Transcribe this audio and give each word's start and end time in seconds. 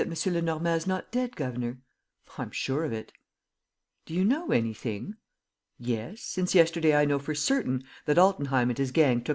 Lenormand 0.25 0.77
is 0.81 0.87
not 0.87 1.11
dead, 1.11 1.35
governor?" 1.35 1.77
"I'm 2.35 2.49
sure 2.49 2.83
of 2.85 2.91
it." 2.91 3.13
"Do 4.07 4.15
you 4.15 4.25
know 4.25 4.49
anything?" 4.49 5.13
"Yes, 5.77 6.21
since 6.21 6.55
yesterday 6.55 6.95
I 6.95 7.05
know 7.05 7.19
for 7.19 7.35
certain 7.35 7.83
that 8.05 8.17
Altenheim 8.17 8.69
and 8.69 8.77
his 8.79 8.89
gang 8.91 9.19
took 9.19 9.29
M. 9.29 9.29